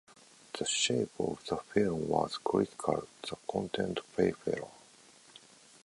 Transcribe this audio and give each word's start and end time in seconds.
The 0.57 0.65
shape 0.65 1.11
of 1.19 1.45
the 1.45 1.57
film 1.57 2.07
was 2.07 2.39
crucial, 2.39 3.07
the 3.21 3.37
content 3.47 3.99
peripheral. 4.15 4.71